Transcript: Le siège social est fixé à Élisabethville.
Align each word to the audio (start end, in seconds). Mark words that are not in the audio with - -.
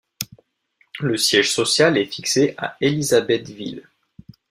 Le 1.01 1.15
siège 1.15 1.53
social 1.53 1.95
est 1.95 2.07
fixé 2.11 2.55
à 2.57 2.75
Élisabethville. 2.81 3.87